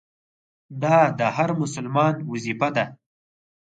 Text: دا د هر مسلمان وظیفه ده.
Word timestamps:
دا 0.81 0.97
د 1.19 1.21
هر 1.35 1.49
مسلمان 1.61 2.15
وظیفه 2.31 2.69
ده. 2.75 2.85